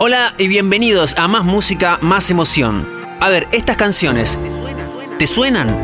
[0.00, 2.88] Hola y bienvenidos a Más Música, Más Emoción.
[3.18, 4.38] A ver, estas canciones,
[5.18, 5.74] ¿te suenan?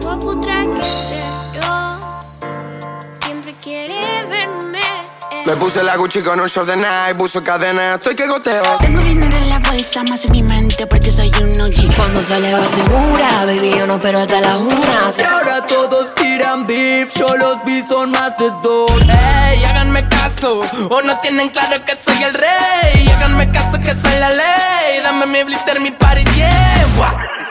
[0.00, 1.98] Guapo traquetero,
[3.22, 4.80] siempre quiere verme.
[5.44, 8.78] Me puse la Gucci con un short de Nike, puso cadena, estoy que goteo.
[8.80, 11.94] Tengo dinero en la bolsa, más en mi mente porque soy un OG.
[11.94, 15.18] Cuando sale va segura, baby, yo no pero hasta las unas.
[15.18, 18.90] Y ahora todos tiran beef, yo los vi son más de dos.
[19.02, 23.08] Ey, háganme caso, o no tienen claro que soy el rey.
[23.14, 25.00] Háganme caso que soy la ley.
[25.02, 27.41] Dame mi blister, mi party, yeah.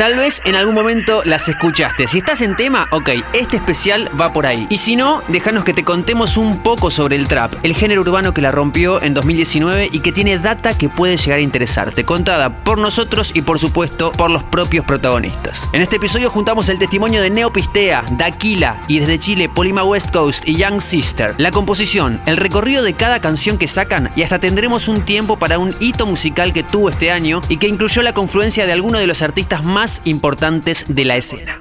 [0.00, 2.08] Tal vez en algún momento las escuchaste.
[2.08, 4.66] Si estás en tema, ok, este especial va por ahí.
[4.70, 8.32] Y si no, déjanos que te contemos un poco sobre el trap, el género urbano
[8.32, 12.64] que la rompió en 2019 y que tiene data que puede llegar a interesarte, contada
[12.64, 15.68] por nosotros y por supuesto por los propios protagonistas.
[15.74, 20.48] En este episodio juntamos el testimonio de Neopistea, Daquila y desde Chile Polima West Coast
[20.48, 24.88] y Young Sister, la composición, el recorrido de cada canción que sacan y hasta tendremos
[24.88, 28.64] un tiempo para un hito musical que tuvo este año y que incluyó la confluencia
[28.64, 31.60] de algunos de los artistas más importantes de la escena.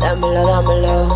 [0.00, 1.08] Dámelo, dámelo.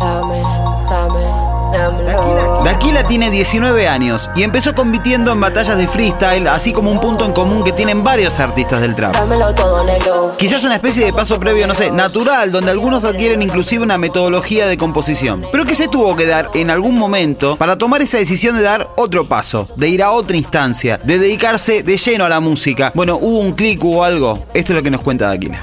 [0.00, 0.42] Dame,
[0.88, 1.24] dame,
[1.72, 2.41] dámelo.
[2.64, 7.24] Daquila tiene 19 años y empezó compitiendo en batallas de freestyle, así como un punto
[7.24, 9.14] en común que tienen varios artistas del trap.
[9.14, 10.36] Dámelo todo negro.
[10.38, 14.68] Quizás una especie de paso previo, no sé, natural, donde algunos adquieren inclusive una metodología
[14.68, 15.44] de composición.
[15.50, 18.90] Pero que se tuvo que dar en algún momento para tomar esa decisión de dar
[18.96, 22.92] otro paso, de ir a otra instancia, de dedicarse de lleno a la música.
[22.94, 24.38] Bueno, hubo un clic, hubo algo.
[24.54, 25.60] Esto es lo que nos cuenta Daquila.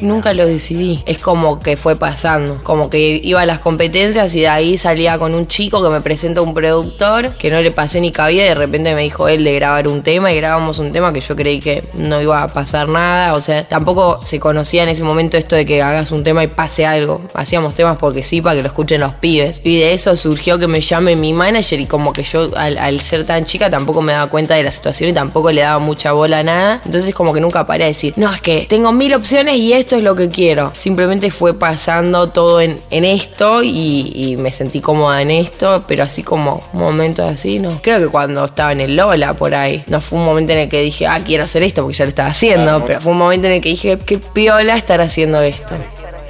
[0.00, 1.02] Nunca lo decidí.
[1.04, 2.62] Es como que fue pasando.
[2.62, 6.00] Como que iba a las competencias y de ahí salía con un chico que me
[6.30, 9.42] presenta un productor que no le pasé ni cabida y de repente me dijo él
[9.42, 12.48] de grabar un tema y grabamos un tema que yo creí que no iba a
[12.48, 13.34] pasar nada.
[13.34, 16.46] O sea, tampoco se conocía en ese momento esto de que hagas un tema y
[16.46, 17.20] pase algo.
[17.34, 19.60] Hacíamos temas porque sí, para que lo escuchen los pibes.
[19.64, 23.24] Y de eso surgió que me llame mi manager y como que yo al, ser
[23.24, 26.40] tan chica tampoco me daba cuenta de la situación y tampoco le daba mucha bola
[26.40, 26.80] a nada.
[26.84, 29.96] Entonces como que nunca paré de decir, no, es que tengo mil opciones y esto
[29.96, 30.70] es lo que quiero.
[30.74, 36.04] Simplemente fue pasando todo en, en esto y, y me sentí cómoda en esto, pero
[36.04, 37.80] así como momentos así, ¿no?
[37.82, 40.68] Creo que cuando estaba en el Lola por ahí, no fue un momento en el
[40.68, 43.46] que dije, ah, quiero hacer esto porque ya lo estaba haciendo, pero fue un momento
[43.46, 45.74] en el que dije, qué piola estar haciendo esto.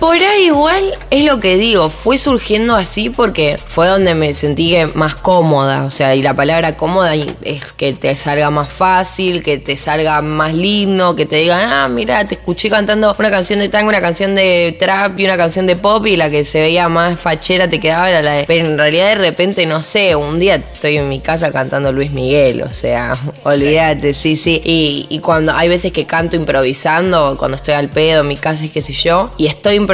[0.01, 4.75] Por ahí igual es lo que digo, fue surgiendo así porque fue donde me sentí
[4.95, 9.59] más cómoda, o sea, y la palabra cómoda es que te salga más fácil, que
[9.59, 13.69] te salga más lindo, que te digan, ah, mira, te escuché cantando una canción de
[13.69, 16.89] tango, una canción de trap y una canción de pop y la que se veía
[16.89, 18.45] más fachera te quedaba era la de...
[18.45, 22.11] Pero en realidad de repente, no sé, un día estoy en mi casa cantando Luis
[22.11, 24.63] Miguel, o sea, olvídate, sí, sí.
[24.65, 28.71] Y, cuando hay veces que canto improvisando, cuando estoy al pedo en mi casa y
[28.71, 29.90] qué sé yo, y estoy improvisando,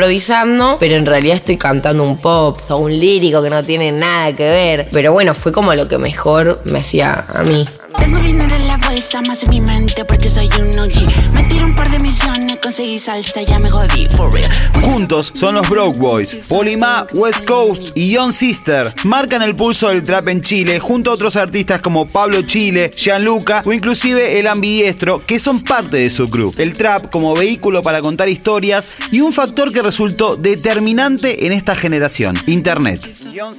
[0.79, 4.45] pero en realidad estoy cantando un pop o un lírico que no tiene nada que
[4.45, 4.89] ver.
[4.93, 7.67] Pero bueno, fue como lo que mejor me hacía a mí.
[8.97, 11.35] En mi mente porque soy un OG.
[11.35, 14.51] Me tiro un par de millones, conseguí salsa, ya me jodí, for real.
[14.81, 18.95] Juntos son los Broke Boys, Polima, West Coast y Young Sister.
[19.05, 23.63] Marcan el pulso del trap en Chile junto a otros artistas como Pablo Chile, Gianluca
[23.67, 26.55] o inclusive El Ambidiestro que son parte de su crew.
[26.57, 31.77] El trap como vehículo para contar historias y un factor que resultó determinante en esta
[31.77, 33.15] generación, Internet.
[33.35, 33.53] Yo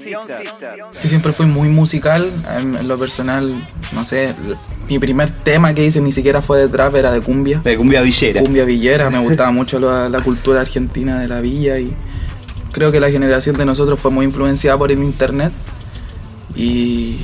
[1.04, 3.54] siempre fui muy musical, en lo personal,
[3.94, 4.34] no sé,
[4.90, 7.60] mi primer tema que hice ni siquiera fue de trap, era de cumbia.
[7.60, 8.42] De cumbia villera.
[8.42, 11.94] Cumbia villera, me gustaba mucho la, la cultura argentina de la villa y
[12.72, 15.52] creo que la generación de nosotros fue muy influenciada por el internet
[16.56, 17.18] y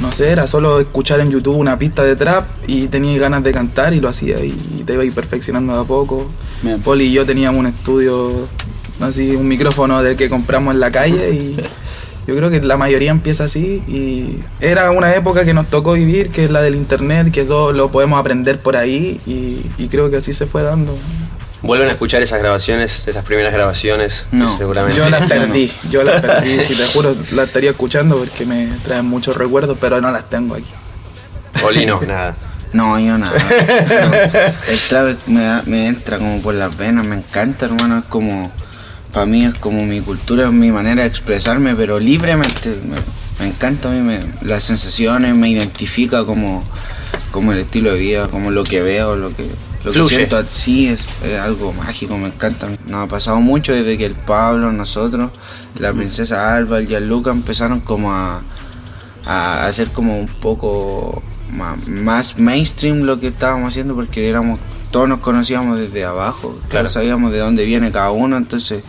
[0.00, 3.52] no sé, era solo escuchar en YouTube una pista de trap y tenía ganas de
[3.52, 4.52] cantar y lo hacía y,
[4.84, 6.30] te iba a ir perfeccionando de a poco.
[6.62, 6.80] Bien.
[6.80, 8.46] Poli y yo teníamos un estudio,
[9.00, 11.56] así, un micrófono de que compramos en la calle y
[12.26, 16.30] yo creo que la mayoría empieza así y era una época que nos tocó vivir,
[16.30, 20.10] que es la del internet, que todo lo podemos aprender por ahí y, y creo
[20.10, 20.96] que así se fue dando.
[21.62, 24.26] ¿Vuelven a escuchar esas grabaciones, esas primeras grabaciones?
[24.32, 24.98] No, seguramente.
[24.98, 29.06] yo las perdí, yo las perdí, si te juro, las estaría escuchando porque me traen
[29.06, 30.66] muchos recuerdos, pero no las tengo aquí.
[31.64, 32.36] Oli no, nada.
[32.72, 33.32] No, yo nada.
[33.40, 34.72] No.
[34.72, 37.98] El trap me, da- me entra como por las venas, me encanta, hermano.
[37.98, 38.50] Es como,
[39.14, 42.68] para mí es como mi cultura, es mi manera de expresarme, pero libremente.
[42.84, 42.96] Me,
[43.44, 46.62] me encanta a mí, me- las sensaciones, me identifica como,
[47.30, 49.44] como el estilo de vida, como lo que veo, lo que,
[49.84, 50.44] lo que siento.
[50.50, 52.68] Sí, es, es algo mágico, me encanta.
[52.88, 55.30] Nos ha pasado mucho desde que el Pablo, nosotros,
[55.78, 58.42] la princesa Alba, el Gianluca empezaron como a
[59.26, 61.22] a hacer como un poco
[61.54, 64.60] más, mainstream lo que estábamos haciendo porque éramos
[64.90, 66.88] todos nos conocíamos desde abajo, Claro.
[66.88, 68.82] sabíamos de dónde viene cada uno, entonces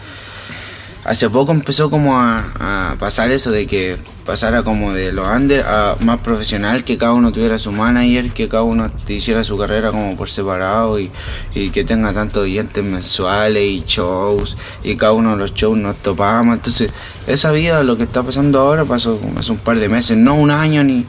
[1.04, 5.64] hace poco empezó como a, a pasar eso de que pasara como de lo under
[5.66, 9.92] a más profesional, que cada uno tuviera su manager, que cada uno hiciera su carrera
[9.92, 11.12] como por separado y,
[11.54, 15.96] y que tenga tantos oyentes mensuales y shows y cada uno de los shows nos
[15.98, 16.56] topamos.
[16.56, 16.90] Entonces,
[17.28, 20.34] esa vida, lo que está pasando ahora, pasó como hace un par de meses, no
[20.36, 21.06] un año ni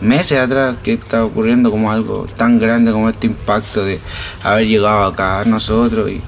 [0.00, 3.98] meses atrás, que está ocurriendo como algo tan grande como este impacto de
[4.44, 6.20] haber llegado acá nosotros y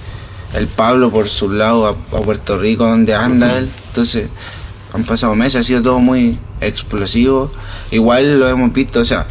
[0.54, 3.70] el Pablo por su lado a, a Puerto Rico donde anda él.
[3.88, 4.28] Entonces,
[4.94, 7.52] han pasado meses, ha sido todo muy explosivo.
[7.91, 9.26] Igual lo hemos visto, o sea,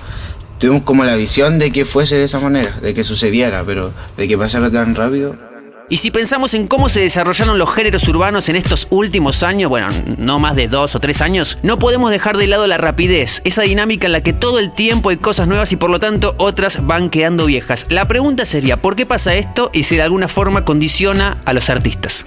[0.59, 4.27] tuvimos como la visión de que fuese de esa manera, de que sucediera, pero de
[4.27, 5.52] que pasara tan rápido.
[5.93, 9.89] Y si pensamos en cómo se desarrollaron los géneros urbanos en estos últimos años, bueno,
[10.17, 13.61] no más de dos o tres años, no podemos dejar de lado la rapidez, esa
[13.61, 16.83] dinámica en la que todo el tiempo hay cosas nuevas y por lo tanto otras
[16.87, 17.85] van quedando viejas.
[17.89, 21.69] La pregunta sería, ¿por qué pasa esto y si de alguna forma condiciona a los
[21.69, 22.25] artistas?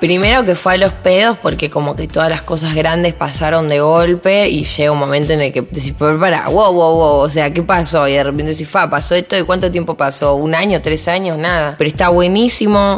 [0.00, 3.78] Primero que fue a los pedos porque como que todas las cosas grandes pasaron de
[3.78, 7.30] golpe y llega un momento en el que decís, pero para, wow, wow, wow, o
[7.30, 8.08] sea, ¿qué pasó?
[8.08, 11.38] Y de repente decís, fa, pasó esto y cuánto tiempo pasó, un año, tres años,
[11.38, 11.76] nada.
[11.78, 12.39] Pero está buenísimo,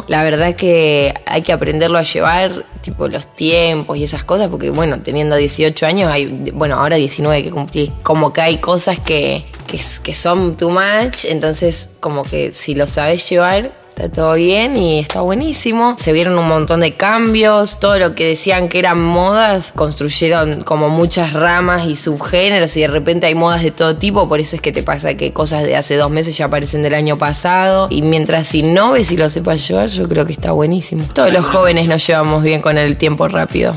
[0.07, 4.69] la verdad que hay que aprenderlo a llevar, tipo los tiempos y esas cosas, porque
[4.69, 9.45] bueno, teniendo 18 años, hay, bueno, ahora 19 que cumplí, como que hay cosas que,
[9.67, 14.75] que, que son too much, entonces como que si lo sabes llevar, Está todo bien
[14.75, 15.95] y está buenísimo.
[15.99, 17.79] Se vieron un montón de cambios.
[17.79, 22.87] Todo lo que decían que eran modas, construyeron como muchas ramas y subgéneros y de
[22.87, 24.27] repente hay modas de todo tipo.
[24.27, 26.95] Por eso es que te pasa que cosas de hace dos meses ya aparecen del
[26.95, 27.85] año pasado.
[27.91, 31.05] Y mientras innoves y lo sepas llevar, yo creo que está buenísimo.
[31.13, 33.75] Todos los jóvenes nos llevamos bien con el tiempo rápido.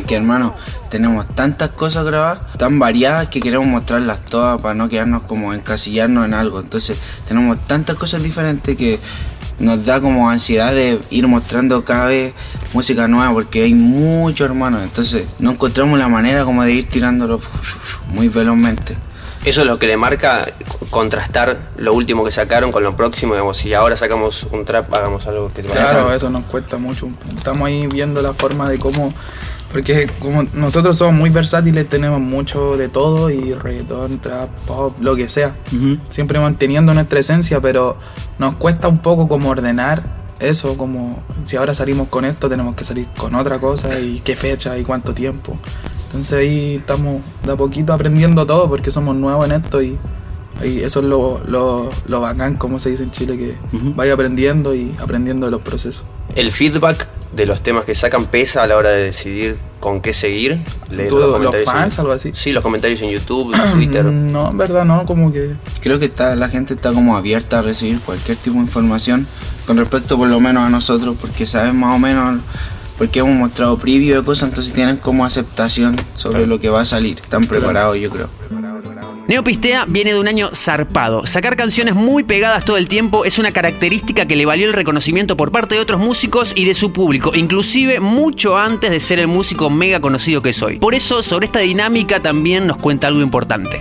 [0.00, 0.54] Es que hermano,
[0.88, 6.24] tenemos tantas cosas grabadas, tan variadas que queremos mostrarlas todas para no quedarnos como encasillarnos
[6.24, 6.60] en algo.
[6.60, 6.98] Entonces
[7.28, 8.98] tenemos tantas cosas diferentes que
[9.58, 12.32] nos da como ansiedad de ir mostrando cada vez
[12.72, 14.82] música nueva porque hay mucho hermano.
[14.82, 17.40] Entonces no encontramos la manera como de ir tirándolo
[18.08, 18.96] muy velozmente.
[19.44, 20.46] Eso es lo que le marca
[20.90, 25.26] contrastar lo último que sacaron con lo próximo, digamos, si ahora sacamos un trap, hagamos
[25.26, 27.08] algo que te Claro, eso nos cuesta mucho.
[27.36, 29.14] Estamos ahí viendo la forma de cómo
[29.70, 35.14] porque como nosotros somos muy versátiles, tenemos mucho de todo y reggaetón, trap, pop, lo
[35.14, 35.54] que sea.
[36.10, 37.96] Siempre manteniendo nuestra esencia, pero
[38.38, 40.02] nos cuesta un poco como ordenar
[40.40, 44.34] eso, como si ahora salimos con esto, tenemos que salir con otra cosa y qué
[44.34, 45.56] fecha y cuánto tiempo.
[46.06, 49.96] Entonces ahí estamos de a poquito aprendiendo todo porque somos nuevos en esto y,
[50.64, 54.74] y eso es lo, lo, lo, bacán, como se dice en Chile, que vaya aprendiendo
[54.74, 56.04] y aprendiendo de los procesos.
[56.34, 60.12] El feedback de los temas que sacan pesa a la hora de decidir con qué
[60.12, 60.62] seguir.
[61.08, 62.32] ¿Tú, los, los fans, en, algo así?
[62.34, 64.04] Sí, los comentarios en YouTube, Twitter.
[64.04, 65.54] no, en verdad no, como que...
[65.80, 69.26] Creo que está, la gente está como abierta a recibir cualquier tipo de información
[69.66, 72.42] con respecto por lo menos a nosotros, porque saben más o menos
[72.98, 76.84] porque hemos mostrado preview de cosas, entonces tienen como aceptación sobre lo que va a
[76.84, 77.18] salir.
[77.18, 78.28] Están preparados, yo creo.
[79.30, 81.24] Neopistea viene de un año zarpado.
[81.24, 85.36] Sacar canciones muy pegadas todo el tiempo es una característica que le valió el reconocimiento
[85.36, 89.28] por parte de otros músicos y de su público, inclusive mucho antes de ser el
[89.28, 90.80] músico mega conocido que soy.
[90.80, 93.80] Por eso, sobre esta dinámica también nos cuenta algo importante.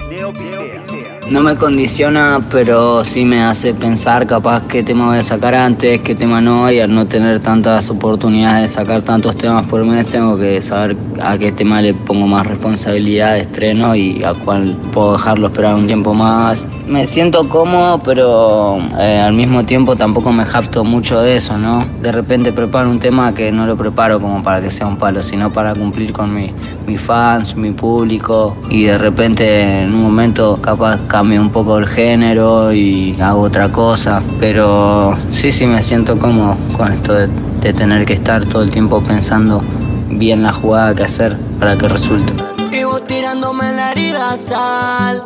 [1.30, 6.00] No me condiciona, pero sí me hace pensar capaz qué tema voy a sacar antes,
[6.00, 10.08] qué tema no, y al no tener tantas oportunidades de sacar tantos temas por mes,
[10.08, 14.76] tengo que saber a qué tema le pongo más responsabilidad de estreno y a cuál
[14.92, 16.66] puedo dejarlo esperar un tiempo más.
[16.88, 21.86] Me siento cómodo, pero eh, al mismo tiempo tampoco me japto mucho de eso, ¿no?
[22.02, 25.22] De repente preparo un tema que no lo preparo como para que sea un palo,
[25.22, 26.52] sino para cumplir con mi,
[26.88, 31.86] mis fans, mi público, y de repente en un momento capaz cambio un poco el
[31.86, 37.28] género y hago otra cosa, pero sí, sí me siento cómodo con esto de,
[37.60, 39.62] de tener que estar todo el tiempo pensando
[40.08, 42.32] bien la jugada que hacer para que resulte.
[42.72, 45.22] Y vos tirándome la herida sal.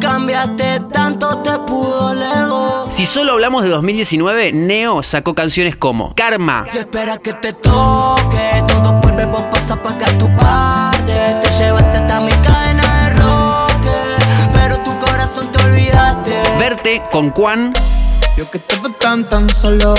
[0.00, 2.86] Cambiaste tanto, te pudo lego.
[2.88, 8.64] Si solo hablamos de 2019, Neo sacó canciones como Karma, Y espera que te toque.
[8.66, 10.24] Todo vuelve, vos pasas pa' acá tu.
[16.84, 17.72] Verte con Juan,
[18.36, 19.94] Yo que estaba tan tan solo.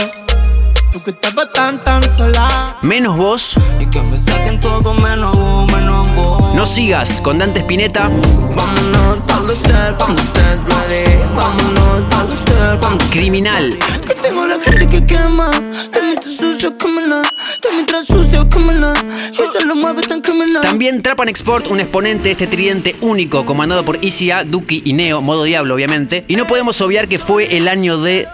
[0.92, 2.78] Tú que estabas tan tan sola.
[2.84, 6.45] Menos Vos, Y que me saquen todo menos vos, menos vos.
[6.66, 11.20] No Sigas con Dante Spinetta, Vámonos pa'l cuando estés ready.
[11.36, 15.52] Vámonos pa'l hotel cuando Criminal, Que tengo la gente que quema.
[15.92, 17.22] También te sucio, cámela.
[17.62, 18.96] También te sucio, cámela.
[19.32, 20.64] Y eso lo mueve tan criminal.
[20.64, 25.22] También Trapan Export, un exponente de este tridente único, comandado por ICA, Duki y Neo,
[25.22, 26.26] modo diablo obviamente.
[26.28, 28.28] Y no podemos obviar que fue el año de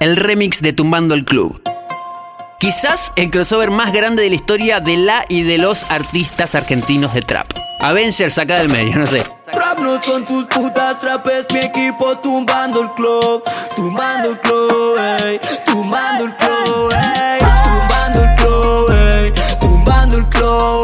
[0.00, 1.60] el remix de Tumbando el Club.
[2.62, 7.12] Quizás el crossover más grande de la historia de la y de los artistas argentinos
[7.12, 7.48] de trap.
[7.80, 9.24] Avengers saca del medio, no sé.
[9.52, 13.42] Trap no son tus putas, trap es mi equipo tumbando el club,
[13.74, 20.81] tumbando el club, ey, tumbando el club, ey, tumbando el club, ey, tumbando el club.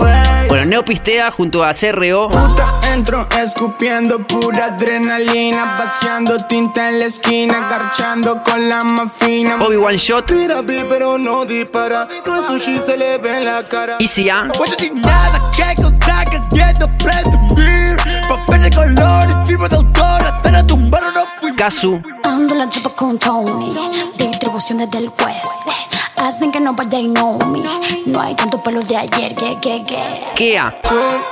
[0.49, 2.29] Bueno, Neo pistea junto a CRO.
[2.29, 9.57] Puta entro escupiendo pura adrenalina, vaciando tinta en la esquina, garchando con la más fina.
[9.61, 10.27] Obi-Wan Shot.
[10.27, 13.97] Tira pero no dispara, no es un shit, se le ve en la cara.
[14.01, 14.51] Easy A.
[14.57, 17.97] Pues yo sin nada que contar, queriendo presumir
[18.29, 22.01] Papel de color y firma de autor, hasta la tumbar no fui Kazu.
[22.25, 23.73] Ando la chupa con Tony,
[24.17, 25.88] distribución desde el West.
[26.21, 27.63] Hacen que nobody know me.
[28.07, 30.61] No hay tanto pelo de ayer, que, que, que.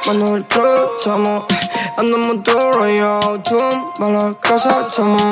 [0.04, 1.44] Cuando el club estamos,
[1.96, 3.40] andamos todo rayado.
[3.40, 5.22] Tumba la casa, estamos,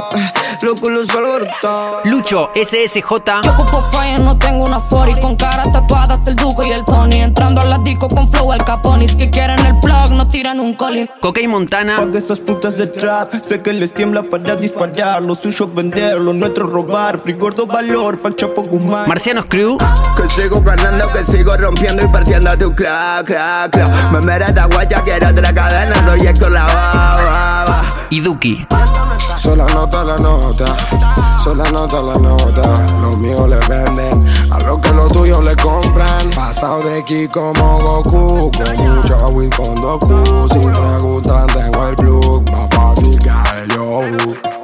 [0.62, 2.04] loco los alborotados.
[2.04, 3.42] Lucho SSJ.
[3.42, 7.20] Yo ocupo fire, no tengo una 40 Con caras tatuadas, el Duco y el Tony
[7.20, 10.74] Entrando a la disco con flow, el Caponi Si quieren el plug, no tiran un
[10.74, 11.96] colín Cocaine Montana.
[11.96, 15.22] Fuck esas putas de trap, sé que les tiembla para disparar.
[15.22, 17.18] Lo suyo vender, lo nuestro robar.
[17.18, 19.06] Free gordo valor, chapo Guzmán.
[19.48, 19.78] Crew.
[20.16, 24.12] Que sigo ganando, que sigo rompiendo y partiendo tu clac, clac, clac.
[24.12, 27.82] Me merece guaya, quiero otra cadena, soy Héctor la baba.
[28.10, 28.66] Y Duki.
[29.36, 30.64] Sola nota la nota,
[31.42, 32.62] sola nota la nota.
[33.00, 36.30] Los míos le venden a lo que los tuyos le compran.
[36.34, 40.48] Pasado de aquí como Goku, con mucho agua y con Doku.
[40.50, 43.30] Si preguntan, tengo el plug, más fácil que
[43.62, 44.63] el yo.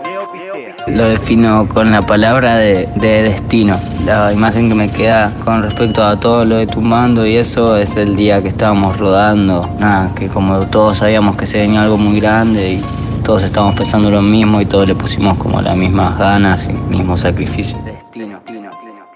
[0.86, 3.78] Lo defino con la palabra de, de destino.
[4.04, 7.96] La imagen que me queda con respecto a todo lo de Tumbando y eso es
[7.96, 9.68] el día que estábamos rodando.
[9.78, 12.82] Nada, que como todos sabíamos que se venía algo muy grande y
[13.22, 16.98] todos estábamos pensando lo mismo y todos le pusimos como las mismas ganas y el
[16.98, 17.89] mismo sacrificio.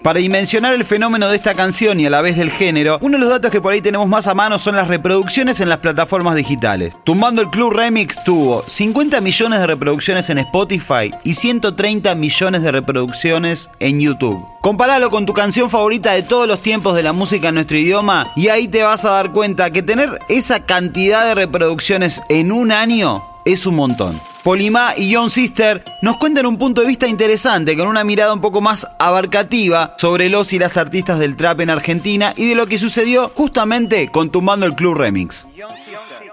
[0.05, 3.23] Para dimensionar el fenómeno de esta canción y a la vez del género, uno de
[3.23, 6.35] los datos que por ahí tenemos más a mano son las reproducciones en las plataformas
[6.35, 6.95] digitales.
[7.03, 12.71] Tumbando el Club Remix tuvo 50 millones de reproducciones en Spotify y 130 millones de
[12.71, 14.45] reproducciones en YouTube.
[14.61, 18.31] Comparalo con tu canción favorita de todos los tiempos de la música en nuestro idioma
[18.35, 22.71] y ahí te vas a dar cuenta que tener esa cantidad de reproducciones en un
[22.71, 24.34] año es un montón.
[24.45, 28.41] Polimá y John Sister nos cuentan un punto de vista interesante, con una mirada un
[28.41, 32.67] poco más abarcativa sobre los y las artistas del trap en Argentina y de lo
[32.67, 35.47] que sucedió justamente con Tumbando el Club Remix.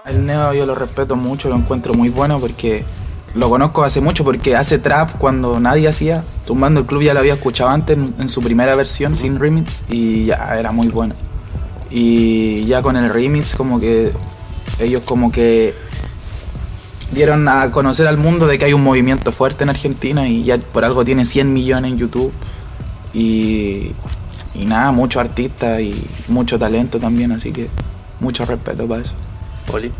[0.05, 2.83] El Neo yo lo respeto mucho, lo encuentro muy bueno porque
[3.33, 6.23] lo conozco hace mucho porque hace trap cuando nadie hacía.
[6.45, 9.85] Tumbando el Club ya lo había escuchado antes en, en su primera versión sin remix
[9.89, 11.15] y ya era muy bueno.
[11.89, 14.11] Y ya con el remix como que
[14.79, 15.73] ellos como que
[17.13, 20.57] dieron a conocer al mundo de que hay un movimiento fuerte en Argentina y ya
[20.57, 22.31] por algo tiene 100 millones en YouTube.
[23.13, 23.91] Y,
[24.55, 25.93] y nada, muchos artistas y
[26.27, 27.69] mucho talento también, así que
[28.19, 29.13] mucho respeto para eso.
[29.67, 29.91] Poli.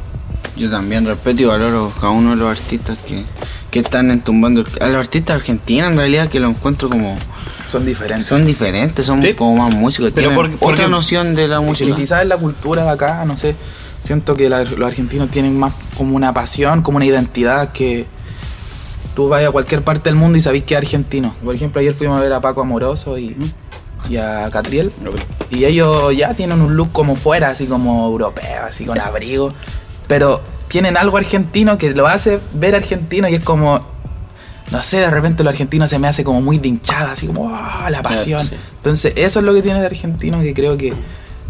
[0.56, 3.24] Yo también respeto y valoro a cada uno de los artistas que,
[3.72, 4.64] que están entumbando.
[4.82, 7.18] A los artistas argentinos en realidad que lo encuentro como...
[7.68, 8.28] Son diferentes.
[8.28, 10.12] Son diferentes, son como más músicos.
[10.14, 11.96] Pero tienen por- porque- otra noción de la música.
[11.96, 13.56] quizás es la cultura de acá, no sé.
[14.02, 18.06] Siento que la- los argentinos tienen más como una pasión, como una identidad que
[19.16, 21.34] tú vas a cualquier parte del mundo y sabés que es argentino.
[21.44, 23.36] Por ejemplo, ayer fuimos a ver a Paco Amoroso y,
[24.10, 24.92] y a Catriel.
[25.50, 29.54] Y ellos ya tienen un look como fuera, así como europeo, así con abrigo.
[30.08, 33.80] Pero tienen algo argentino que lo hace ver argentino y es como,
[34.72, 37.50] no sé, de repente lo argentino se me hace como muy de hinchada, así como
[37.54, 38.50] "Ah, la pasión.
[38.78, 40.94] Entonces, eso es lo que tiene el argentino que creo que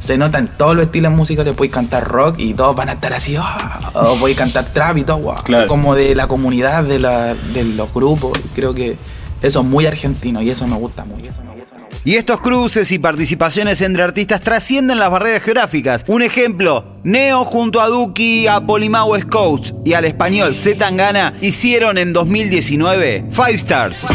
[0.03, 1.53] se nota en todos los estilos musicales.
[1.55, 5.03] Podéis cantar rock y todos van a estar así, "Ah", o podéis cantar trap y
[5.03, 5.67] todo, "Wow", Claro.
[5.67, 8.33] como de la comunidad, de, la, de los grupos.
[8.53, 8.97] Creo que
[9.41, 11.31] eso es muy argentino y eso me gusta mucho.
[12.05, 16.03] Y estos cruces y participaciones entre artistas trascienden las barreras geográficas.
[16.07, 21.33] Un ejemplo, Neo junto a Duki, a Polimá West Coast y al español Z Tangana
[21.39, 24.05] hicieron en 2019 Five Stars.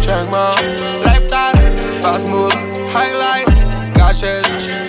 [0.00, 0.54] Check my
[1.04, 1.52] lifestyle.
[2.00, 2.28] Fast
[2.94, 3.64] highlights,
[3.94, 4.87] gashes.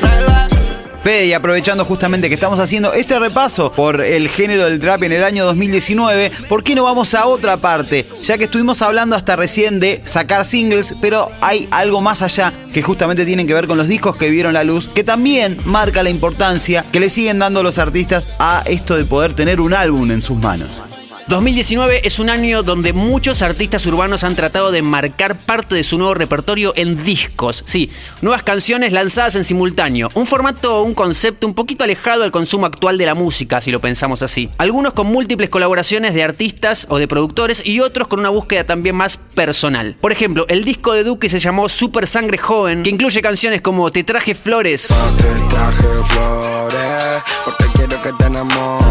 [1.10, 5.24] Y aprovechando justamente que estamos haciendo este repaso por el género del trap en el
[5.24, 8.06] año 2019, ¿por qué no vamos a otra parte?
[8.22, 12.84] Ya que estuvimos hablando hasta recién de sacar singles, pero hay algo más allá que
[12.84, 16.12] justamente tienen que ver con los discos que vieron la luz, que también marca la
[16.12, 20.22] importancia que le siguen dando los artistas a esto de poder tener un álbum en
[20.22, 20.84] sus manos.
[21.30, 26.00] 2019 es un año donde muchos artistas urbanos han tratado de marcar parte de su
[26.00, 27.62] nuevo repertorio en discos.
[27.68, 27.92] Sí,
[28.24, 30.10] nuevas canciones lanzadas en simultáneo.
[30.16, 33.80] Un formato, un concepto un poquito alejado del consumo actual de la música, si lo
[33.80, 34.50] pensamos así.
[34.58, 38.96] Algunos con múltiples colaboraciones de artistas o de productores y otros con una búsqueda también
[38.96, 39.98] más personal.
[40.02, 43.92] Por ejemplo, el disco de Duque se llamó Super Sangre Joven, que incluye canciones como
[43.92, 44.88] Te traje flores.
[44.88, 48.89] Te traje flores, porque quiero que te enamores.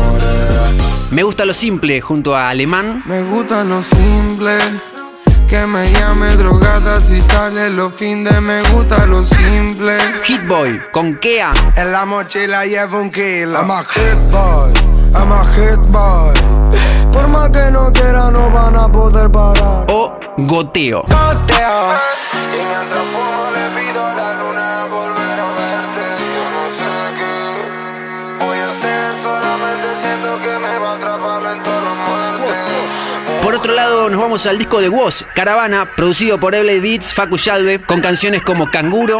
[1.10, 3.02] Me gusta lo simple junto a Alemán.
[3.06, 4.58] Me gusta lo simple.
[5.48, 8.38] Que me llame drogada si sale los fines.
[8.42, 9.96] Me gusta lo simple.
[10.24, 11.52] Hitboy con Kea.
[11.76, 13.58] En la mochila llevo un kilo.
[13.58, 14.72] I'm a hit boy.
[15.14, 16.34] I'm a hit boy.
[17.10, 19.86] Por más que no quiera, no van a poder parar.
[19.88, 21.04] O Goteo.
[21.04, 22.17] Goteo.
[34.38, 38.70] Vamos al disco de Woz, Caravana, producido por Eble Beats, Facu Yalve, con canciones como
[38.70, 39.18] Canguro,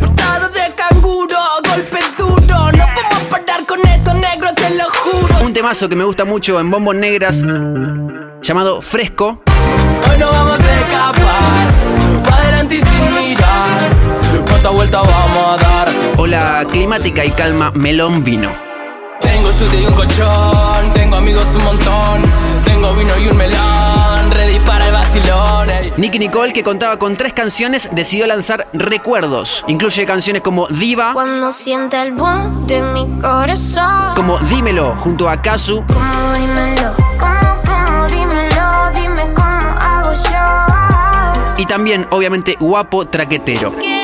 [0.00, 1.36] Portada de canguro,
[1.68, 2.72] golpe duro.
[2.72, 5.44] No podemos parar con esto, negro, te lo juro.
[5.44, 7.42] un temazo que me gusta mucho en Bombos Negras,
[8.40, 9.42] llamado Fresco,
[10.10, 12.24] Hoy no vamos a escapar.
[12.24, 14.46] Pa' adelante y sin mirar.
[14.48, 15.88] ¿Cuántas vueltas vamos a dar?
[16.16, 18.54] o la climática y calma Melón Vino.
[19.20, 20.92] Tengo estudio y un colchón.
[20.94, 22.22] Tengo amigos un montón.
[22.64, 23.79] Tengo vino y un melón.
[24.40, 25.68] Ready para el vacilón.
[25.68, 25.92] ey.
[25.98, 29.62] Nicky Nicole, que contaba con tres canciones, decidió lanzar Recuerdos.
[29.68, 34.14] Incluye canciones como Diva, Cuando sienta el boom de mi corazón.
[34.16, 41.52] como Dímelo, junto a Kazu, Como dímelo, como, como, dímelo, dime cómo hago yo.
[41.62, 43.76] y también, obviamente, Guapo Traquetero.
[43.76, 43.99] Que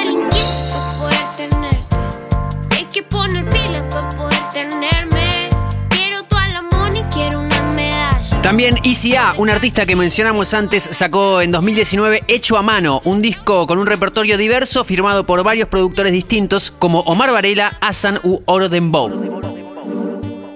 [8.46, 13.20] También Easy A, un artista que mencionamos antes, sacó en 2019 Hecho a Mano, un
[13.20, 18.38] disco con un repertorio diverso firmado por varios productores distintos como Omar Varela, Asan u
[18.44, 19.40] Ordenbow.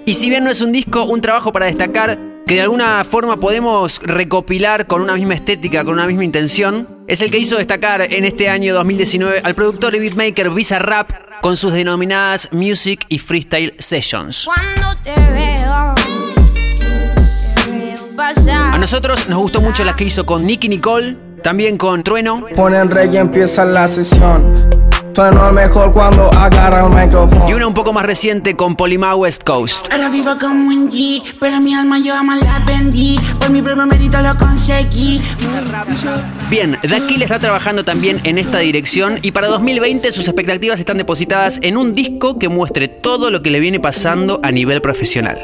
[0.06, 2.16] Y si bien no es un disco, un trabajo para destacar
[2.46, 7.20] que de alguna forma podemos recopilar con una misma estética, con una misma intención, es
[7.22, 11.10] el que hizo destacar en este año 2019 al productor y beatmaker Visa Rap
[11.42, 14.44] con sus denominadas Music y Freestyle Sessions.
[14.44, 16.29] Cuando te veo.
[18.20, 22.90] A nosotros nos gustó mucho las que hizo con Nicky Nicole, también con Trueno, Ponen
[22.90, 24.68] rey y empieza la sesión.
[25.14, 27.48] Sueno mejor cuando agarra el micrófono.
[27.48, 29.90] y una un poco más reciente con Polima West Coast.
[29.90, 33.18] Ahora vivo como un G, pero mi alma yo jamás la vendí.
[33.38, 35.22] Por mi propio mérito lo conseguí.
[36.50, 40.98] Bien, The Kill está trabajando también en esta dirección y para 2020 sus expectativas están
[40.98, 45.38] depositadas en un disco que muestre todo lo que le viene pasando a nivel profesional.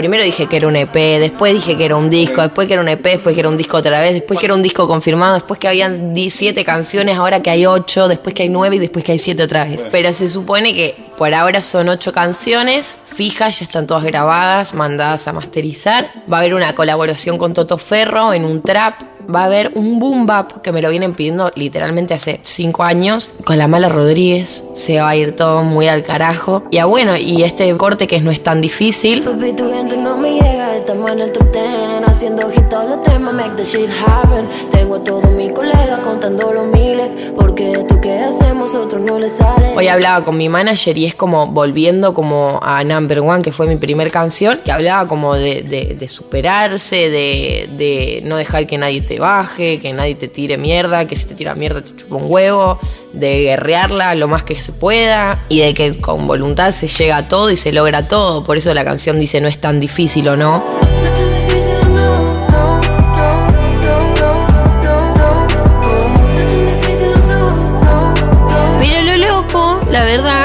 [0.00, 2.80] Primero dije que era un EP, después dije que era un disco, después que era
[2.80, 5.34] un EP, después que era un disco otra vez, después que era un disco confirmado,
[5.34, 9.04] después que habían 17 canciones, ahora que hay 8, después que hay 9 y después
[9.04, 9.82] que hay 7 otra vez.
[9.92, 15.28] Pero se supone que por ahora son 8 canciones fijas, ya están todas grabadas, mandadas
[15.28, 16.10] a masterizar.
[16.32, 19.02] Va a haber una colaboración con Toto Ferro en un trap.
[19.34, 23.30] Va a haber un boom bap que me lo vienen pidiendo literalmente hace 5 años.
[23.44, 26.64] Con la mala Rodríguez se va a ir todo muy al carajo.
[26.70, 29.22] Y ah, bueno, y este corte que no es tan difícil.
[29.22, 29.64] Papi, tu
[29.96, 33.88] no me llega, estamos en el top 10 Haciendo hit todos los make the shit
[34.06, 39.18] happen Tengo a todos mis colegas contando los miles Porque esto que hacemos, otros no
[39.18, 43.40] les sale Hoy hablaba con mi manager y es como volviendo como a Number One,
[43.40, 48.76] que fue mi primer canción, que hablaba como de superarse, de, de no dejar que
[48.76, 52.16] nadie te baje, que nadie te tire mierda, que si te tira mierda te chupa
[52.16, 52.78] un huevo,
[53.14, 57.28] de guerrearla lo más que se pueda y de que con voluntad se llega a
[57.28, 58.44] todo y se logra todo.
[58.44, 60.79] Por eso la canción dice no es tan difícil o no.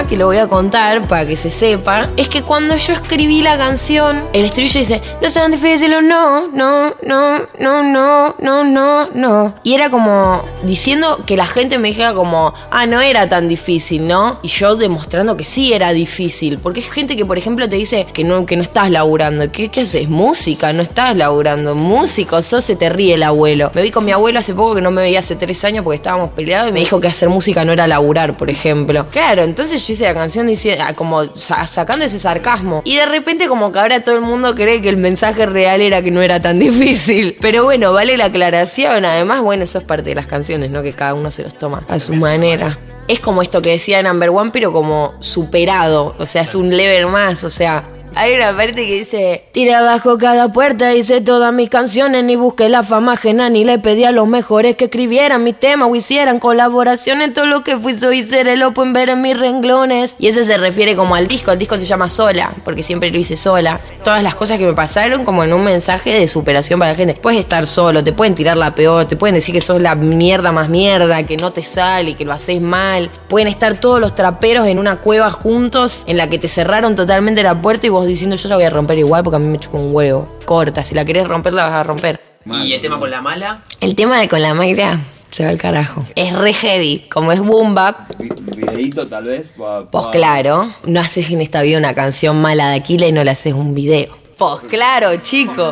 [0.07, 3.57] Que lo voy a contar para que se sepa, es que cuando yo escribí la
[3.57, 8.63] canción, el estribillo dice, no es tan difícil o no, no, no, no, no, no,
[8.63, 9.55] no, no.
[9.63, 14.07] Y era como diciendo que la gente me dijera como, ah, no era tan difícil,
[14.07, 14.39] ¿no?
[14.41, 16.59] Y yo demostrando que sí era difícil.
[16.59, 19.51] Porque hay gente que, por ejemplo, te dice que no, que no estás laburando.
[19.51, 20.09] ¿Qué, qué haces?
[20.09, 21.75] Música, no estás laburando.
[21.75, 23.71] Músico, sos, se te ríe el abuelo.
[23.73, 25.97] Me vi con mi abuelo hace poco que no me veía hace tres años porque
[25.97, 29.07] estábamos peleados y me dijo que hacer música no era laburar, por ejemplo.
[29.11, 32.81] Claro, entonces yo la canción diciendo, ah, como sa- sacando ese sarcasmo.
[32.85, 36.01] Y de repente como que ahora todo el mundo cree que el mensaje real era
[36.01, 37.37] que no era tan difícil.
[37.41, 39.05] Pero bueno, vale la aclaración.
[39.05, 40.83] Además, bueno, eso es parte de las canciones, ¿no?
[40.83, 42.77] Que cada uno se los toma a su manera.
[43.07, 46.15] Es como esto que decía Number One, pero como superado.
[46.19, 47.43] O sea, es un level más.
[47.43, 47.83] O sea,
[48.17, 52.69] Hay una parte que dice: Tiré abajo cada puerta, hice todas mis canciones, ni busqué
[52.69, 56.39] la fama ajena, ni le pedí a los mejores que escribieran mis temas o hicieran
[56.39, 57.33] colaboraciones.
[57.33, 60.15] Todo lo que fui, soy ser lo pueden ver en mis renglones.
[60.17, 61.51] Y ese se refiere como al disco.
[61.51, 63.81] El disco se llama Sola, porque siempre lo hice sola.
[64.01, 67.15] Todas las cosas que me pasaron, como en un mensaje de superación para la gente.
[67.15, 70.53] Puedes estar solo, te pueden tirar la peor, te pueden decir que sos la mierda
[70.53, 73.09] más mierda, que no te sale, que lo haces mal.
[73.27, 77.43] Pueden estar todos los traperos en una cueva juntos, en la que te cerraron totalmente
[77.43, 79.59] la puerta y vos diciendo yo la voy a romper igual porque a mí me
[79.59, 80.27] chupa un huevo.
[80.45, 82.21] Corta, si la querés romper la vas a romper.
[82.45, 83.61] ¿Y el tema con la mala?
[83.79, 84.99] El tema de con la magra
[85.31, 86.03] se va al carajo.
[86.15, 88.11] Es re heavy, como es boom bap,
[88.55, 89.51] Videíto tal vez.
[89.91, 93.31] pues claro, no haces en esta vida una canción mala de Aquila y no le
[93.31, 94.17] haces un video.
[94.37, 95.71] Pues claro, chico.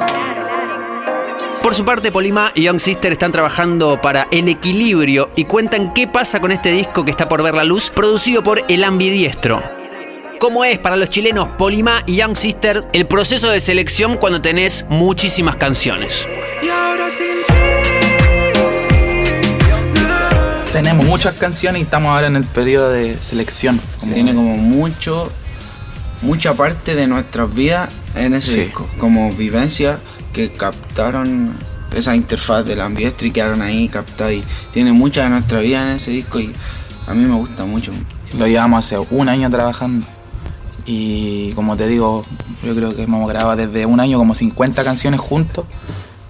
[1.62, 6.08] Por su parte, Polima y Young Sister están trabajando para El Equilibrio y cuentan qué
[6.08, 9.83] pasa con este disco que está por ver la luz, producido por El Ambidiestro.
[10.44, 14.86] ¿Cómo es para los chilenos Polima y Young Sister el proceso de selección cuando tenés
[14.90, 16.28] muchísimas canciones?
[16.62, 17.28] Y ahora sin
[20.74, 23.80] Tenemos muchas canciones y estamos ahora en el periodo de selección.
[24.12, 25.32] Tiene como mucho,
[26.22, 28.60] mucha parte de nuestras vidas en ese Sí.
[28.66, 29.98] disco, como vivencia
[30.34, 31.56] que captaron
[31.96, 35.96] esa interfaz del ambiente y quedaron ahí captadas y tiene mucha de nuestra vida en
[35.96, 36.52] ese disco y
[37.08, 37.94] a mí me gusta mucho.
[38.38, 40.06] Lo llevamos hace un año trabajando.
[40.86, 42.26] Y como te digo,
[42.64, 45.66] yo creo que hemos grabado desde un año como 50 canciones juntos.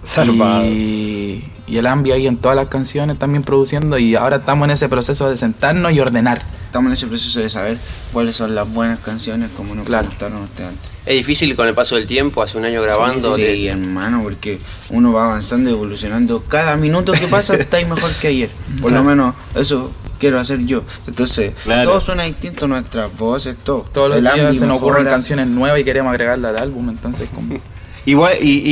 [0.06, 0.66] Zarpado.
[0.66, 3.98] Y, y el Ambi ahí en todas las canciones también produciendo.
[3.98, 6.42] Y ahora estamos en ese proceso de sentarnos y ordenar.
[6.68, 7.78] Estamos en ese proceso de saber
[8.12, 10.90] cuáles son las buenas canciones, como nos preguntaron ustedes antes.
[11.06, 13.36] Es difícil con el paso del tiempo, hace un año grabando.
[13.36, 16.44] Sí, de- sí, hermano, porque uno va avanzando y evolucionando.
[16.48, 18.50] Cada minuto que pasa estáis mejor que ayer.
[18.82, 19.04] Por lo Claro.
[19.04, 19.92] menos eso
[20.24, 20.84] quiero hacer yo.
[21.08, 21.90] Entonces, Claro.
[21.90, 23.82] todo suena distinto, nuestras voces, todo.
[23.92, 26.90] Todos los El días se nos ocurren canciones nuevas y queremos agregarla al álbum.
[26.90, 27.56] Entonces, como.
[28.06, 28.16] Y,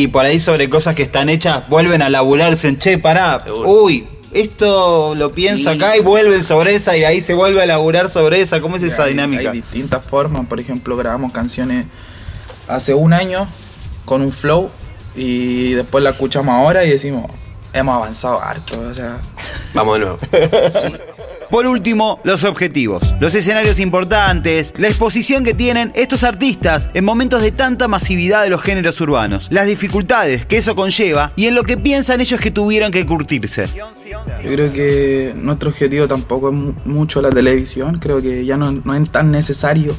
[0.01, 4.05] y por ahí sobre cosas que están hechas, vuelven a laburarse en che, pará, uy,
[4.33, 5.77] esto lo pienso Sí.
[5.77, 8.59] acá y vuelven sobre esa y ahí se vuelve a laburar sobre esa.
[8.59, 9.51] ¿Cómo es esa Hay- dinámica?
[9.51, 10.45] Hay distintas formas.
[10.47, 11.85] Por ejemplo, grabamos canciones
[12.67, 13.47] hace un año
[14.03, 14.69] con un flow
[15.15, 17.31] y después la escuchamos ahora y decimos,
[17.71, 18.77] hemos avanzado harto.
[18.81, 19.19] O sea,
[19.73, 20.19] Vamos de nuevo.
[21.51, 27.41] Por último, los objetivos, los escenarios importantes, la exposición que tienen estos artistas en momentos
[27.41, 31.63] de tanta masividad de los géneros urbanos, las dificultades que eso conlleva y en lo
[31.63, 33.67] que piensan ellos que tuvieron que curtirse.
[33.75, 38.71] Yo creo que nuestro objetivo tampoco es mu- mucho la televisión, creo que ya no,
[38.71, 39.93] no es tan necesario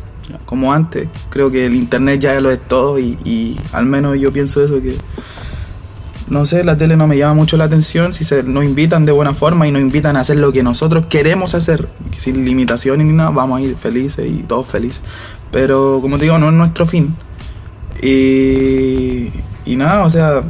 [0.46, 4.32] como antes, creo que el internet ya lo es todo y, y al menos yo
[4.32, 4.96] pienso eso que
[6.32, 9.12] no sé, la tele no me llama mucho la atención si se nos invitan de
[9.12, 13.12] buena forma y nos invitan a hacer lo que nosotros queremos hacer, sin limitaciones ni
[13.12, 15.02] nada, vamos a ir felices y todos felices.
[15.50, 17.14] Pero como te digo, no es nuestro fin.
[18.00, 19.28] Y,
[19.66, 20.42] y nada, o sea,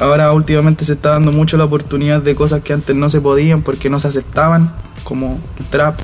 [0.00, 3.62] ahora últimamente se está dando mucho la oportunidad de cosas que antes no se podían
[3.62, 4.74] porque no se aceptaban,
[5.04, 5.38] como
[5.70, 5.96] trap.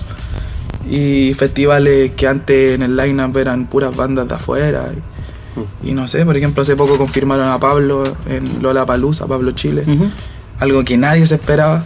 [0.88, 4.88] Y festivales que antes en el line-up eran puras bandas de afuera.
[5.82, 9.52] Y, y no sé, por ejemplo, hace poco confirmaron a Pablo en Lola Palusa, Pablo
[9.52, 9.84] Chile.
[10.58, 11.82] Algo que nadie se esperaba.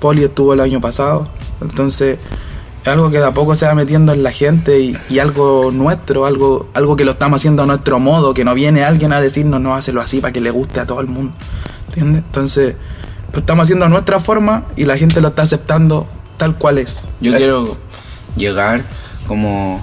[0.00, 1.28] Poli estuvo el año pasado.
[1.60, 2.18] Entonces,
[2.82, 5.70] es algo que de a poco se va metiendo en la gente y, y algo
[5.72, 9.20] nuestro, algo, algo que lo estamos haciendo a nuestro modo, que no viene alguien a
[9.20, 11.32] decirnos no, hazlo así para que le guste a todo el mundo.
[11.88, 12.22] ¿Entiendes?
[12.26, 12.76] Entonces,
[13.32, 16.06] lo estamos haciendo a nuestra forma y la gente lo está aceptando
[16.36, 17.08] tal cual es.
[17.20, 17.76] Yo quiero
[18.36, 18.82] llegar
[19.26, 19.82] como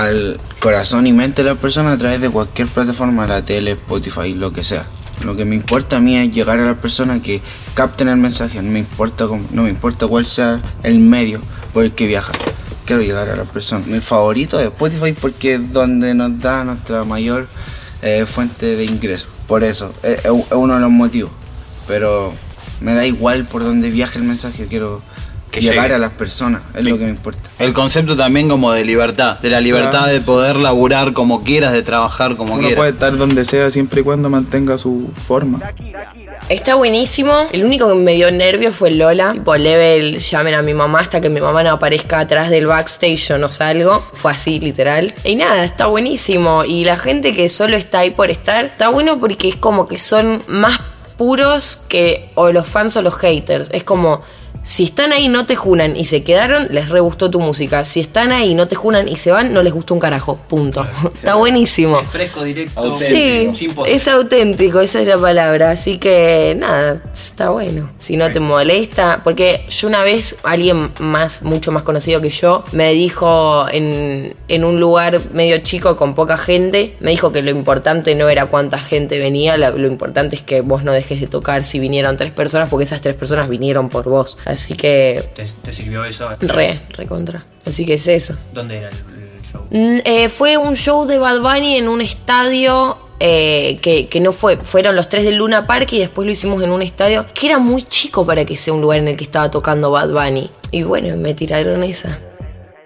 [0.00, 4.34] al corazón y mente de la persona a través de cualquier plataforma, la tele, Spotify,
[4.34, 4.86] lo que sea.
[5.24, 7.40] Lo que me importa a mí es llegar a las personas que
[7.74, 11.40] capten el mensaje, no me importa, cómo- no me importa cuál sea el medio
[11.72, 12.32] por el que viaja.
[12.84, 13.86] Quiero llegar a las personas.
[13.86, 17.46] Mi favorito es Spotify porque es donde nos da nuestra mayor
[18.02, 19.28] eh, fuente de ingresos.
[19.46, 21.30] Por eso, es, es es uno de los motivos.
[21.86, 22.34] Pero
[22.80, 25.00] me da igual por donde viaje el mensaje, quiero
[25.54, 25.94] Que llegar llegue.
[25.94, 27.50] a las personas, es lo que me importa.
[27.58, 30.12] El concepto también como de libertad, de la libertad Claro.
[30.12, 32.76] de poder laburar como quieras, de trabajar como Uno quieras.
[32.76, 35.60] puede estar donde sea siempre y cuando mantenga su forma.
[36.48, 37.32] Está buenísimo.
[37.52, 39.32] El único que me dio nervio fue Lola.
[39.32, 43.30] Tipo, level, llamen a mi mamá hasta que mi mamá no aparezca atrás del backstage
[43.30, 44.00] o no salgo.
[44.12, 45.14] Fue así, literal.
[45.24, 46.64] Y nada, está buenísimo.
[46.64, 49.98] Y la gente que solo está ahí por estar, está bueno porque es como que
[49.98, 50.78] son más
[51.16, 53.70] puros que o los fans o los haters.
[53.72, 54.20] Es como,
[54.66, 57.84] Si están ahí, no te junan y se quedaron, les re gustó tu música.
[57.84, 60.38] Si están ahí, no te junan y se van, no les gustó un carajo.
[60.48, 60.86] Punto.
[61.14, 62.00] Está buenísimo.
[62.00, 62.90] Es fresco, directo.
[62.90, 63.94] Sí, sin pose.
[63.94, 65.72] es auténtico, esa es la palabra.
[65.72, 67.92] Así que nada, está bueno.
[67.98, 72.64] Si no te molesta, porque yo una vez, alguien más, mucho más conocido que yo,
[72.72, 77.50] me dijo en, en un lugar medio chico con poca gente, me dijo que lo
[77.50, 81.64] importante no era cuánta gente venía, lo importante es que vos no dejes de tocar
[81.64, 84.38] si vinieron tres personas, porque esas tres personas vinieron por vos.
[84.54, 86.28] Así que ¿Te, te sirvió eso?
[86.40, 87.44] re, re contra.
[87.66, 88.34] Así que es eso.
[88.52, 89.62] ¿Dónde era el, el show?
[89.70, 94.32] Mm, eh, fue un show de Bad Bunny en un estadio eh, que, que no
[94.32, 97.46] fue, fueron los tres del Luna Park y después lo hicimos en un estadio que
[97.46, 100.50] era muy chico para que sea un lugar en el que estaba tocando Bad Bunny.
[100.70, 102.18] Y bueno, me tiraron esa.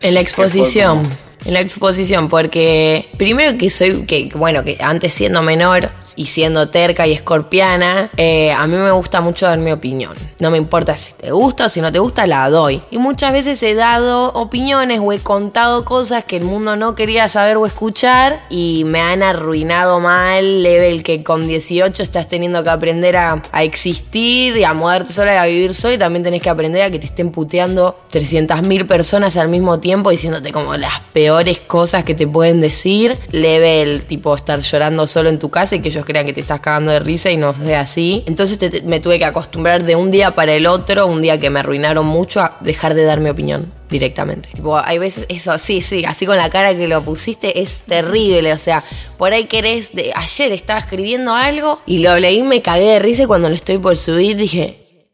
[0.01, 1.09] En la exposición.
[1.49, 6.69] En la exposición, porque primero que soy, que bueno, que antes siendo menor y siendo
[6.69, 10.13] terca y escorpiana, eh, a mí me gusta mucho dar mi opinión.
[10.41, 12.83] No me importa si te gusta o si no te gusta, la doy.
[12.91, 17.31] Y muchas veces he dado opiniones o he contado cosas que el mundo no quería
[17.31, 22.69] saber o escuchar y me han arruinado mal, level que con 18 estás teniendo que
[22.69, 26.51] aprender a, existir y a mudarte sola y a vivir sola y también tenés que
[26.51, 31.38] aprender a que te estén puteando 300.000 personas al mismo tiempo diciéndote como las peores
[31.67, 33.19] cosas que te pueden decir.
[33.31, 36.61] Level, tipo estar llorando solo en tu casa y que ellos crean que te estás
[36.61, 38.25] cagando de risa y no sea así.
[38.27, 41.61] Entonces me tuve que acostumbrar de un día para el otro, un día que me
[41.61, 44.51] arruinaron mucho, a dejar de dar mi opinión directamente.
[44.53, 48.53] Tipo, hay veces eso, sí, sí, así con la cara que lo pusiste es terrible.
[48.53, 48.85] O sea,
[49.17, 53.23] por ahí querés, de, ayer estaba escribiendo algo y lo leí, me cagué de risa
[53.23, 55.09] y cuando lo estoy por subir dije,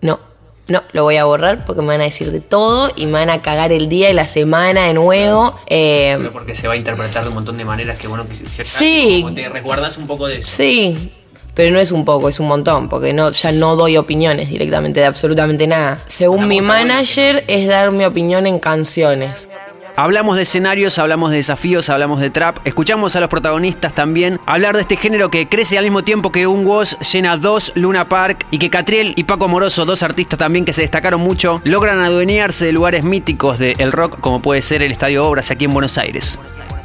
[0.00, 0.29] no,
[0.70, 3.30] no, lo voy a borrar porque me van a decir de todo y me van
[3.30, 5.54] a cagar el día y la semana de nuevo.
[5.66, 8.34] Eh, Pero porque se va a interpretar de un montón de maneras que bueno que
[8.34, 9.20] si Sí.
[9.22, 10.48] como te resguardas un poco de eso.
[10.56, 11.12] Sí,
[11.54, 15.00] pero no es un poco, es un montón, porque no, ya no doy opiniones directamente
[15.00, 15.98] de absolutamente nada.
[16.06, 19.48] Según mi manager, es dar mi opinión en canciones.
[19.96, 22.58] Hablamos de escenarios, hablamos de desafíos, hablamos de trap.
[22.64, 26.46] Escuchamos a los protagonistas también hablar de este género que crece al mismo tiempo que
[26.46, 30.64] un Woz llena dos Luna Park y que Catriel y Paco Amoroso, dos artistas también
[30.64, 34.92] que se destacaron mucho, logran adueñarse de lugares míticos del rock como puede ser el
[34.92, 36.38] Estadio Obras aquí en Buenos Aires.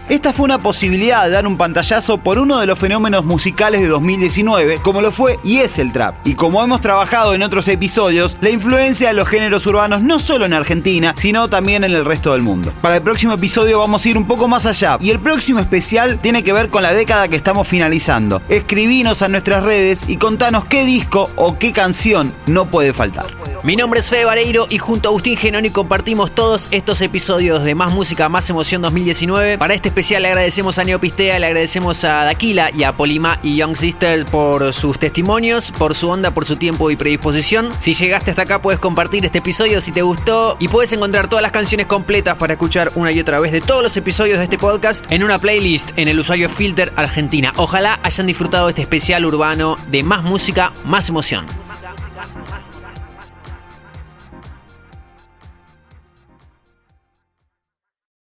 [0.07, 3.87] Esta fue una posibilidad de dar un pantallazo por uno de los fenómenos musicales de
[3.87, 6.15] 2019, como lo fue y es el trap.
[6.27, 10.45] Y como hemos trabajado en otros episodios, la influencia de los géneros urbanos no solo
[10.45, 12.71] en Argentina, sino también en el resto del mundo.
[12.81, 16.19] Para el próximo episodio vamos a ir un poco más allá, y el próximo especial
[16.19, 18.43] tiene que ver con la década que estamos finalizando.
[18.47, 23.25] Escribinos a nuestras redes y contanos qué disco o qué canción no puede faltar.
[23.63, 27.73] Mi nombre es Fede Vareiro y junto a Agustín Genoni compartimos todos estos episodios de
[27.73, 29.57] Más Música, Más Emoción 2019.
[29.57, 33.55] Para este especial le agradecemos a Neopistea, le agradecemos a Daquila y a Polima y
[33.55, 37.69] Young Sister por sus testimonios, por su onda, por su tiempo y predisposición.
[37.79, 41.43] Si llegaste hasta acá puedes compartir este episodio si te gustó y puedes encontrar todas
[41.43, 44.57] las canciones completas para escuchar una y otra vez de todos los episodios de este
[44.57, 47.53] podcast en una playlist en el usuario Filter Argentina.
[47.55, 51.64] Ojalá hayan disfrutado este especial urbano de Más Música, Más Emoción.